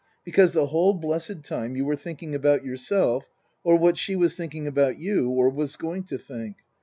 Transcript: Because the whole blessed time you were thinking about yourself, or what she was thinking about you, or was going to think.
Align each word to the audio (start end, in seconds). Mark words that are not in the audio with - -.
Because 0.23 0.53
the 0.53 0.65
whole 0.65 0.95
blessed 0.95 1.43
time 1.43 1.75
you 1.75 1.85
were 1.85 1.95
thinking 1.95 2.33
about 2.33 2.65
yourself, 2.65 3.29
or 3.63 3.75
what 3.77 3.99
she 3.99 4.15
was 4.15 4.35
thinking 4.35 4.65
about 4.65 4.97
you, 4.97 5.29
or 5.29 5.47
was 5.47 5.75
going 5.75 6.05
to 6.05 6.17
think. 6.17 6.55